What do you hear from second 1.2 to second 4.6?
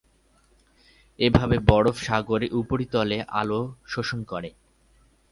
এভাবে বরফ সাগরের উপরিতলে আলো শোষণ করে।